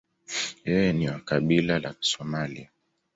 Yeye 0.67 0.93
ni 0.93 1.05
wa 1.09 1.19
kabila 1.19 1.79
la 1.79 1.91
Somalia. 1.99 2.69